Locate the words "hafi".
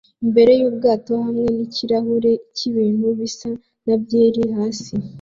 4.57-4.91